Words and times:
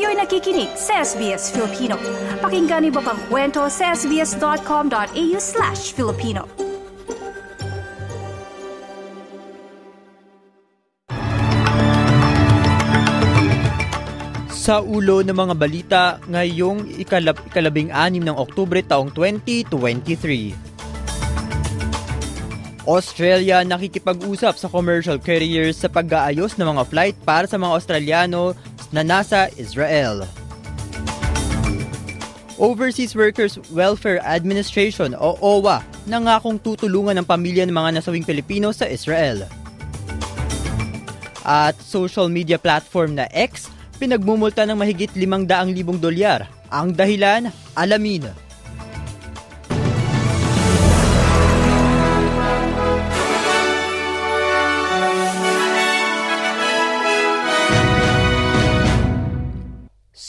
Kayo'y 0.00 0.16
nakikinig 0.16 0.72
sa 0.80 1.04
SBS 1.04 1.52
Filipino. 1.52 2.00
Pakinggan 2.40 2.88
niyo 2.88 3.04
pa 3.04 3.12
ang 3.12 3.20
kwento 3.28 3.68
sa 3.68 3.92
sbs.com.au 3.92 5.36
slash 5.36 5.92
Filipino. 5.92 6.48
Sa 14.48 14.80
ulo 14.80 15.20
ng 15.20 15.36
mga 15.36 15.54
balita 15.60 16.16
ngayong 16.32 16.96
ikalab 16.96 17.36
ikalabing 17.52 17.92
anim 17.92 18.24
ng 18.24 18.40
Oktubre 18.40 18.80
taong 18.80 19.12
2023. 19.12 20.70
Australia 22.88 23.60
nakikipag-usap 23.68 24.56
sa 24.56 24.72
commercial 24.72 25.20
carriers 25.20 25.76
sa 25.76 25.92
pag-aayos 25.92 26.56
ng 26.56 26.64
mga 26.64 26.82
flight 26.88 27.16
para 27.28 27.44
sa 27.44 27.60
mga 27.60 27.76
Australiano 27.76 28.56
na 28.90 29.06
nasa 29.06 29.50
Israel. 29.58 30.26
Overseas 32.60 33.16
Workers 33.16 33.56
Welfare 33.72 34.20
Administration 34.20 35.16
o 35.16 35.32
OWA 35.40 35.80
nangakong 36.04 36.60
tutulungan 36.60 37.16
ng 37.16 37.26
pamilya 37.26 37.64
ng 37.64 37.72
mga 37.72 37.90
nasawing 37.98 38.26
Pilipino 38.26 38.68
sa 38.76 38.84
Israel. 38.84 39.48
At 41.40 41.72
social 41.80 42.28
media 42.28 42.60
platform 42.60 43.16
na 43.16 43.24
X 43.32 43.72
pinagmumulta 43.96 44.68
ng 44.68 44.76
mahigit 44.76 45.08
500,000 45.16 45.96
dolyar. 45.96 46.44
Ang 46.68 46.92
dahilan, 46.92 47.48
alamin. 47.72 48.28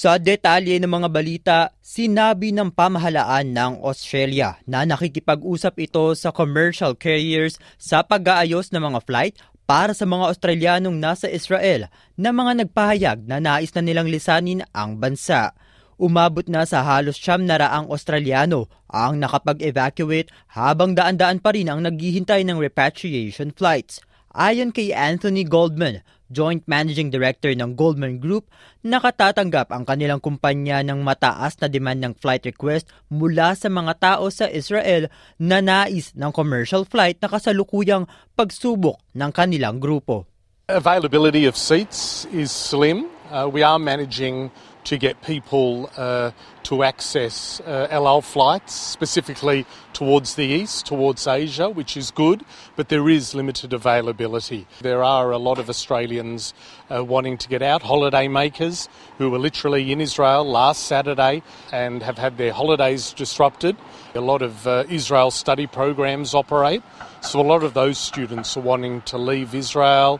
Sa 0.02 0.18
detalye 0.18 0.82
ng 0.82 0.90
mga 0.90 1.10
balita, 1.14 1.58
sinabi 1.78 2.50
ng 2.50 2.74
pamahalaan 2.74 3.54
ng 3.54 3.86
Australia 3.86 4.58
na 4.66 4.82
nakikipag-usap 4.82 5.78
ito 5.78 6.18
sa 6.18 6.34
commercial 6.34 6.98
carriers 6.98 7.62
sa 7.78 8.02
pag-aayos 8.02 8.74
ng 8.74 8.82
mga 8.82 9.00
flight 9.06 9.38
para 9.70 9.94
sa 9.94 10.10
mga 10.10 10.26
Australianong 10.26 10.98
nasa 10.98 11.30
Israel 11.30 11.86
na 12.18 12.34
mga 12.34 12.66
nagpahayag 12.66 13.30
na 13.30 13.38
nais 13.38 13.70
na 13.78 13.86
nilang 13.86 14.10
lisanin 14.10 14.66
ang 14.74 14.98
bansa. 14.98 15.54
Umabot 16.02 16.50
na 16.50 16.66
sa 16.66 16.82
halos 16.82 17.22
siyam 17.22 17.46
na 17.46 17.62
raang 17.62 17.86
Australiano 17.94 18.74
ang 18.90 19.22
nakapag-evacuate 19.22 20.34
habang 20.58 20.98
daan-daan 20.98 21.38
pa 21.38 21.54
rin 21.54 21.70
ang 21.70 21.78
naghihintay 21.86 22.42
ng 22.50 22.58
repatriation 22.58 23.54
flights. 23.54 24.02
Ayon 24.34 24.74
kay 24.74 24.98
Anthony 24.98 25.46
Goldman, 25.46 26.02
Joint 26.32 26.64
Managing 26.64 27.12
Director 27.12 27.52
ng 27.52 27.76
Goldman 27.76 28.24
Group, 28.24 28.48
nakatatanggap 28.88 29.70
ang 29.76 29.84
kanilang 29.84 30.24
kumpanya 30.24 30.80
ng 30.82 31.04
mataas 31.04 31.60
na 31.60 31.68
demand 31.68 32.00
ng 32.00 32.14
flight 32.16 32.48
request 32.48 32.88
mula 33.12 33.52
sa 33.54 33.68
mga 33.68 33.94
tao 34.00 34.32
sa 34.32 34.48
Israel 34.48 35.12
na 35.36 35.60
nais 35.60 36.16
ng 36.16 36.32
commercial 36.32 36.88
flight 36.88 37.20
na 37.20 37.28
kasalukuyang 37.28 38.08
pagsubok 38.40 38.98
ng 39.12 39.30
kanilang 39.36 39.84
grupo. 39.84 40.24
Availability 40.72 41.44
of 41.44 41.60
seats 41.60 42.24
is 42.32 42.48
slim. 42.48 43.12
Uh, 43.32 43.48
we 43.48 43.64
are 43.64 43.80
managing 43.80 44.52
to 44.84 44.98
get 44.98 45.22
people 45.22 45.90
uh, 45.96 46.32
to 46.64 46.84
access 46.84 47.62
uh, 47.62 47.88
El 47.90 48.22
flights, 48.22 48.74
specifically 48.74 49.66
towards 49.94 50.36
the 50.36 50.44
east, 50.44 50.86
towards 50.86 51.26
Asia, 51.28 51.70
which 51.70 51.96
is 51.96 52.12
good, 52.12 52.44
but 52.76 52.90
there 52.90 53.08
is 53.08 53.34
limited 53.34 53.72
availability. 53.72 54.68
There 54.82 55.02
are 55.02 55.32
a 55.32 55.38
lot 55.38 55.60
of 55.60 55.70
Australians 55.70 56.54
uh, 56.90 57.06
wanting 57.06 57.38
to 57.38 57.48
get 57.48 57.62
out, 57.62 57.84
holiday 57.84 58.28
makers 58.28 58.90
who 59.18 59.30
were 59.30 59.40
literally 59.40 59.94
in 59.94 60.02
Israel 60.02 60.44
last 60.44 60.84
Saturday 60.84 61.42
and 61.72 62.04
have 62.04 62.18
had 62.18 62.38
their 62.38 62.52
holidays 62.52 63.14
disrupted. 63.14 63.78
A 64.14 64.20
lot 64.20 64.42
of 64.42 64.68
uh, 64.68 64.84
Israel 64.90 65.32
study 65.32 65.68
programs 65.68 66.34
operate, 66.34 66.84
so 67.22 67.40
a 67.40 67.48
lot 67.48 67.64
of 67.64 67.74
those 67.74 67.98
students 67.98 68.58
are 68.58 68.62
wanting 68.62 69.04
to 69.04 69.18
leave 69.18 69.56
Israel 69.56 70.20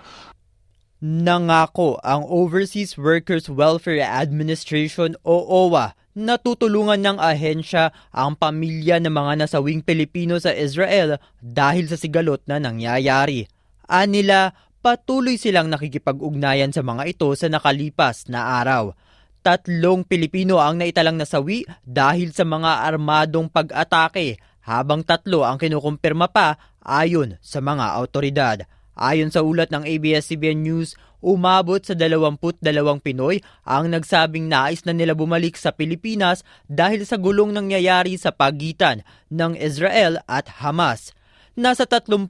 Nangako 1.02 1.98
ang 2.06 2.22
Overseas 2.30 2.94
Workers 2.94 3.50
Welfare 3.50 4.06
Administration 4.06 5.18
o 5.26 5.42
OWA 5.50 5.98
na 6.14 6.38
tutulungan 6.38 7.02
ng 7.02 7.18
ahensya 7.18 7.90
ang 8.14 8.38
pamilya 8.38 9.02
ng 9.02 9.10
mga 9.10 9.42
nasawing 9.42 9.82
Pilipino 9.82 10.38
sa 10.38 10.54
Israel 10.54 11.18
dahil 11.42 11.90
sa 11.90 11.98
sigalot 11.98 12.46
na 12.46 12.62
nangyayari. 12.62 13.50
Anila, 13.90 14.54
patuloy 14.86 15.42
silang 15.42 15.74
nakikipag-ugnayan 15.74 16.70
sa 16.70 16.86
mga 16.86 17.10
ito 17.10 17.34
sa 17.34 17.50
nakalipas 17.50 18.30
na 18.30 18.62
araw. 18.62 18.94
Tatlong 19.42 20.06
Pilipino 20.06 20.62
ang 20.62 20.78
naitalang 20.78 21.18
nasawi 21.18 21.66
dahil 21.82 22.30
sa 22.30 22.46
mga 22.46 22.86
armadong 22.94 23.50
pag-atake, 23.50 24.38
habang 24.70 25.02
tatlo 25.02 25.50
ang 25.50 25.58
kinukumpirma 25.58 26.30
pa 26.30 26.62
ayon 26.86 27.42
sa 27.42 27.58
mga 27.58 27.98
autoridad. 27.98 28.70
Ayon 28.98 29.32
sa 29.32 29.40
ulat 29.40 29.72
ng 29.72 29.88
ABS-CBN 29.88 30.68
News, 30.68 31.00
umabot 31.24 31.80
sa 31.80 31.96
22 31.96 32.60
Pinoy 33.00 33.40
ang 33.64 33.88
nagsabing 33.88 34.52
nais 34.52 34.84
na 34.84 34.92
nila 34.92 35.16
bumalik 35.16 35.56
sa 35.56 35.72
Pilipinas 35.72 36.44
dahil 36.68 37.08
sa 37.08 37.16
gulong 37.16 37.56
nangyayari 37.56 38.20
sa 38.20 38.36
pagitan 38.36 39.06
ng 39.32 39.56
Israel 39.56 40.20
at 40.28 40.60
Hamas. 40.60 41.16
Nasa 41.56 41.88
30,000 41.88 42.28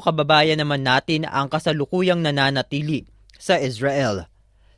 kababayan 0.00 0.60
naman 0.60 0.84
natin 0.84 1.28
ang 1.28 1.52
kasalukuyang 1.52 2.24
nananatili 2.24 3.08
sa 3.36 3.60
Israel. 3.60 4.28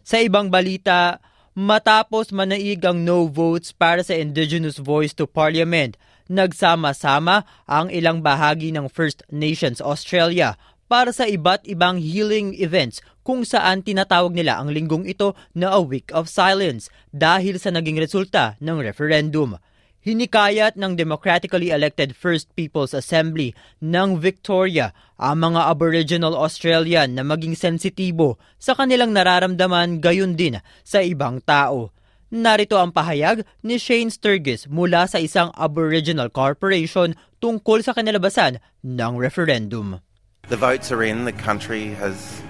Sa 0.03 0.19
ibang 0.19 0.51
balita, 0.51 1.23
matapos 1.55 2.31
manaig 2.35 2.83
ang 2.83 3.03
no 3.03 3.27
votes 3.31 3.71
para 3.71 4.03
sa 4.03 4.15
Indigenous 4.15 4.79
Voice 4.79 5.15
to 5.15 5.27
Parliament, 5.27 5.99
nagsama-sama 6.31 7.43
ang 7.67 7.91
ilang 7.91 8.23
bahagi 8.23 8.71
ng 8.71 8.87
First 8.87 9.27
Nations 9.35 9.83
Australia 9.83 10.55
para 10.91 11.15
sa 11.15 11.31
iba't 11.31 11.71
ibang 11.71 12.03
healing 12.03 12.59
events 12.59 12.99
kung 13.23 13.47
saan 13.47 13.87
tinatawag 13.87 14.35
nila 14.35 14.59
ang 14.59 14.75
linggong 14.75 15.07
ito 15.07 15.39
na 15.55 15.71
a 15.71 15.79
week 15.79 16.11
of 16.11 16.27
silence 16.27 16.91
dahil 17.15 17.63
sa 17.63 17.71
naging 17.71 18.03
resulta 18.03 18.59
ng 18.59 18.83
referendum. 18.83 19.55
Hinikayat 20.03 20.75
ng 20.75 20.99
democratically 20.99 21.71
elected 21.71 22.19
First 22.19 22.51
People's 22.59 22.91
Assembly 22.91 23.55
ng 23.79 24.19
Victoria 24.19 24.91
ang 25.15 25.47
mga 25.47 25.71
Aboriginal 25.71 26.35
Australian 26.35 27.15
na 27.15 27.23
maging 27.23 27.55
sensitibo 27.55 28.41
sa 28.59 28.75
kanilang 28.75 29.15
nararamdaman 29.15 30.03
gayon 30.03 30.35
din 30.35 30.59
sa 30.83 31.05
ibang 31.05 31.39
tao. 31.45 31.95
Narito 32.33 32.81
ang 32.81 32.91
pahayag 32.91 33.47
ni 33.63 33.79
Shane 33.79 34.11
Sturgis 34.11 34.67
mula 34.67 35.07
sa 35.07 35.23
isang 35.23 35.55
Aboriginal 35.55 36.33
Corporation 36.33 37.15
tungkol 37.39 37.85
sa 37.85 37.95
kanilabasan 37.95 38.59
ng 38.81 39.15
referendum. 39.21 40.01
The 40.49 40.57
votes 40.57 40.91
are 40.91 41.03
in, 41.03 41.25
the 41.25 41.33
country 41.33 41.89
has 41.95 42.43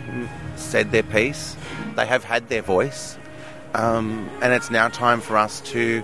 said 0.56 0.90
their 0.90 1.02
piece, 1.02 1.56
they 1.96 2.06
have 2.06 2.24
had 2.24 2.48
their 2.48 2.62
voice, 2.62 3.18
um, 3.74 4.28
and 4.40 4.52
it's 4.52 4.70
now 4.70 4.88
time 4.88 5.20
for 5.20 5.36
us 5.36 5.60
to 5.72 6.02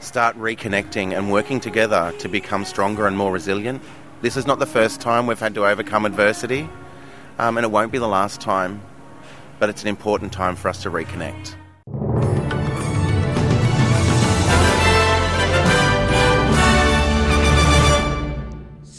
start 0.00 0.36
reconnecting 0.36 1.16
and 1.16 1.30
working 1.30 1.60
together 1.60 2.12
to 2.18 2.28
become 2.28 2.64
stronger 2.64 3.06
and 3.06 3.16
more 3.16 3.32
resilient. 3.32 3.80
This 4.20 4.36
is 4.36 4.46
not 4.46 4.58
the 4.58 4.66
first 4.66 5.00
time 5.00 5.26
we've 5.26 5.38
had 5.38 5.54
to 5.54 5.66
overcome 5.66 6.06
adversity, 6.06 6.68
um, 7.38 7.56
and 7.56 7.64
it 7.64 7.70
won't 7.70 7.92
be 7.92 7.98
the 7.98 8.08
last 8.08 8.40
time, 8.40 8.82
but 9.58 9.68
it's 9.68 9.82
an 9.82 9.88
important 9.88 10.32
time 10.32 10.56
for 10.56 10.68
us 10.68 10.82
to 10.82 10.90
reconnect. 10.90 11.54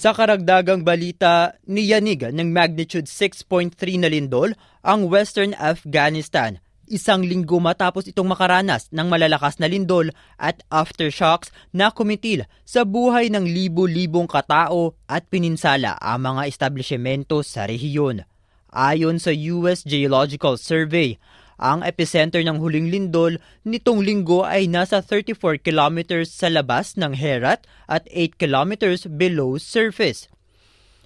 Sa 0.03 0.11
karagdagang 0.11 0.83
balita, 0.83 1.55
niyanig 1.63 2.27
ng 2.27 2.51
magnitude 2.51 3.07
6.3 3.07 3.71
na 4.03 4.11
lindol 4.11 4.51
ang 4.83 5.07
Western 5.07 5.55
Afghanistan 5.55 6.59
isang 6.91 7.23
linggo 7.23 7.63
matapos 7.63 8.11
itong 8.11 8.27
makaranas 8.27 8.91
ng 8.91 9.07
malalakas 9.07 9.55
na 9.63 9.71
lindol 9.71 10.11
at 10.35 10.59
aftershocks 10.67 11.55
na 11.71 11.87
kumitil 11.87 12.43
sa 12.67 12.83
buhay 12.83 13.31
ng 13.31 13.47
libo-libong 13.47 14.27
katao 14.27 14.91
at 15.07 15.23
pininsala 15.31 15.95
ang 16.03 16.35
mga 16.35 16.51
establishmento 16.51 17.39
sa 17.39 17.63
rehiyon. 17.63 18.27
Ayon 18.75 19.23
sa 19.23 19.31
US 19.31 19.87
Geological 19.87 20.59
Survey, 20.59 21.15
ang 21.63 21.79
epicenter 21.87 22.43
ng 22.43 22.59
huling 22.59 22.91
lindol 22.91 23.39
nitong 23.63 24.03
linggo 24.03 24.43
ay 24.43 24.67
nasa 24.67 24.99
34 24.99 25.63
kilometers 25.63 26.27
sa 26.27 26.51
labas 26.51 26.99
ng 26.99 27.15
Herat 27.15 27.63
at 27.87 28.03
8 28.11 28.35
kilometers 28.35 29.07
below 29.07 29.55
surface. 29.55 30.27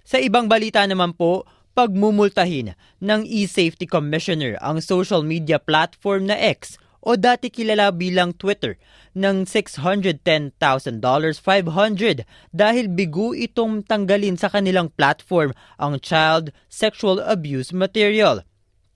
Sa 0.02 0.18
ibang 0.18 0.50
balita 0.50 0.82
naman 0.82 1.14
po, 1.14 1.46
pagmumultahin 1.78 2.74
ng 2.98 3.22
eSafety 3.30 3.86
Commissioner 3.86 4.58
ang 4.66 4.82
social 4.82 5.22
media 5.22 5.62
platform 5.62 6.34
na 6.34 6.38
X 6.42 6.82
o 7.06 7.14
dati 7.14 7.54
kilala 7.54 7.94
bilang 7.94 8.34
Twitter 8.34 8.82
ng 9.14 9.46
$610,000 9.46 10.58
500 10.58 12.26
dahil 12.50 12.86
bigo 12.90 13.38
itong 13.38 13.86
tanggalin 13.86 14.42
sa 14.42 14.50
kanilang 14.50 14.90
platform 14.90 15.54
ang 15.78 16.02
child 16.02 16.50
sexual 16.66 17.22
abuse 17.22 17.70
material. 17.70 18.42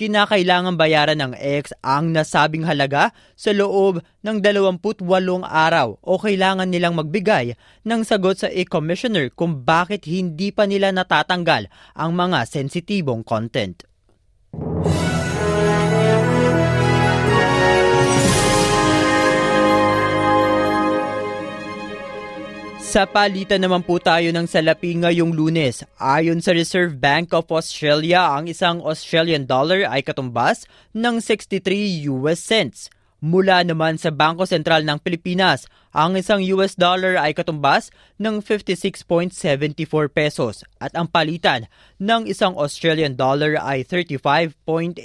Kinakailangan 0.01 0.81
bayaran 0.81 1.21
ng 1.21 1.33
X 1.37 1.77
ang 1.85 2.09
nasabing 2.09 2.65
halaga 2.65 3.13
sa 3.37 3.53
loob 3.53 4.01
ng 4.25 4.41
28 4.41 4.97
araw 5.45 6.01
o 6.01 6.17
kailangan 6.17 6.65
nilang 6.65 6.97
magbigay 6.97 7.53
ng 7.85 8.01
sagot 8.01 8.41
sa 8.41 8.49
e-commissioner 8.49 9.29
kung 9.29 9.61
bakit 9.61 10.09
hindi 10.09 10.49
pa 10.49 10.65
nila 10.65 10.89
natatanggal 10.89 11.69
ang 11.93 12.17
mga 12.17 12.49
sensitibong 12.49 13.21
content. 13.21 13.85
Sa 22.91 23.07
palitan 23.07 23.63
naman 23.63 23.87
po 23.87 24.03
tayo 24.03 24.35
ng 24.35 24.43
salapi 24.43 24.99
ngayong 24.99 25.31
lunes. 25.31 25.79
Ayon 25.95 26.43
sa 26.43 26.51
Reserve 26.51 26.99
Bank 26.99 27.31
of 27.31 27.47
Australia, 27.47 28.35
ang 28.35 28.51
isang 28.51 28.83
Australian 28.83 29.47
dollar 29.47 29.87
ay 29.87 30.03
katumbas 30.03 30.67
ng 30.91 31.23
63 31.23 32.11
US 32.11 32.43
cents. 32.43 32.91
Mula 33.23 33.63
naman 33.63 33.95
sa 33.95 34.11
Bangko 34.11 34.43
Sentral 34.43 34.83
ng 34.83 34.99
Pilipinas, 34.99 35.71
ang 35.95 36.19
isang 36.19 36.43
US 36.51 36.75
dollar 36.75 37.15
ay 37.15 37.31
katumbas 37.31 37.95
ng 38.19 38.43
56.74 38.43 39.39
pesos 40.11 40.67
at 40.83 40.91
ang 40.91 41.07
palitan 41.07 41.71
ng 41.95 42.27
isang 42.27 42.59
Australian 42.59 43.15
dollar 43.15 43.55
ay 43.55 43.87
35.83 43.87 44.99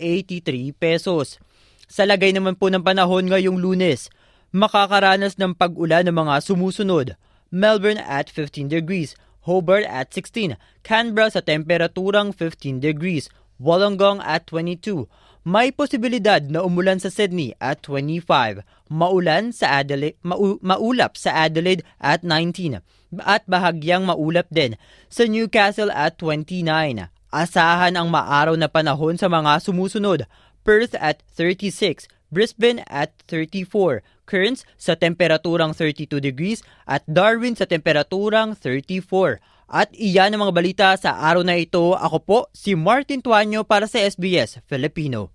pesos. 0.75 1.39
Sa 1.87 2.03
lagay 2.03 2.35
naman 2.35 2.59
po 2.59 2.67
ng 2.67 2.82
panahon 2.82 3.31
ngayong 3.31 3.62
lunes, 3.62 4.11
makakaranas 4.50 5.39
ng 5.39 5.55
pag-ulan 5.55 6.03
ng 6.03 6.19
mga 6.19 6.35
sumusunod– 6.43 7.15
Melbourne 7.50 8.02
at 8.02 8.28
15 8.28 8.69
degrees, 8.69 9.14
Hobart 9.46 9.87
at 9.87 10.10
16, 10.10 10.58
Canberra 10.82 11.31
sa 11.31 11.43
temperaturang 11.43 12.34
15 12.34 12.82
degrees, 12.82 13.31
Wollongong 13.62 14.20
at 14.20 14.44
22. 14.50 15.08
May 15.46 15.70
posibilidad 15.70 16.43
na 16.50 16.66
umulan 16.66 16.98
sa 16.98 17.06
Sydney 17.06 17.54
at 17.62 17.78
25, 17.87 18.66
maulan 18.90 19.54
sa 19.54 19.78
Adelaide, 19.78 20.19
mau, 20.26 20.58
maulap 20.58 21.14
sa 21.14 21.46
Adelaide 21.46 21.87
at 22.02 22.26
19, 22.26 22.82
at 23.22 23.46
bahagyang 23.46 24.02
maulap 24.02 24.50
din 24.50 24.75
sa 25.06 25.22
Newcastle 25.22 25.94
at 25.94 26.19
29. 26.19 27.06
Asahan 27.31 27.94
ang 27.94 28.10
maaraw 28.10 28.58
na 28.58 28.66
panahon 28.66 29.14
sa 29.14 29.31
mga 29.31 29.62
sumusunod, 29.62 30.26
Perth 30.66 30.98
at 30.98 31.22
36, 31.38 32.10
Brisbane 32.31 32.82
at 32.90 33.14
34, 33.31 34.02
Cairns 34.26 34.67
sa 34.75 34.99
temperaturang 34.99 35.73
32 35.73 36.19
degrees 36.19 36.61
at 36.84 37.06
Darwin 37.06 37.55
sa 37.55 37.64
temperaturang 37.64 38.58
34. 38.58 39.38
At 39.67 39.90
iyan 39.94 40.34
ang 40.34 40.46
mga 40.46 40.55
balita 40.55 40.88
sa 40.94 41.19
araw 41.19 41.43
na 41.43 41.58
ito. 41.58 41.94
Ako 41.99 42.19
po 42.23 42.38
si 42.55 42.78
Martin 42.78 43.19
Tuanyo 43.19 43.67
para 43.67 43.90
sa 43.90 43.99
SBS 43.99 44.62
Filipino. 44.67 45.34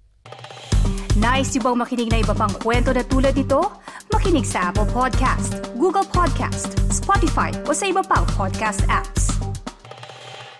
Nice 1.20 1.60
yung 1.60 1.76
bang 1.76 1.78
makinig 1.84 2.08
na 2.08 2.24
iba 2.24 2.32
pang 2.32 2.52
kwento 2.64 2.96
na 2.96 3.04
tulad 3.04 3.36
ito? 3.36 3.60
Makinig 4.16 4.48
sa 4.48 4.72
Apple 4.72 4.88
Podcast, 4.96 5.60
Google 5.76 6.08
Podcast, 6.08 6.80
Spotify 6.88 7.52
o 7.68 7.76
sa 7.76 7.92
iba 7.92 8.00
pang 8.00 8.24
podcast 8.40 8.88
apps. 8.88 9.31